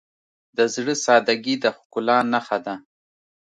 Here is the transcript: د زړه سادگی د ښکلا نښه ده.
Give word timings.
د 0.57 0.59
زړه 0.73 0.93
سادگی 1.05 1.55
د 1.63 1.65
ښکلا 1.77 2.17
نښه 2.33 2.57
ده. 2.65 2.75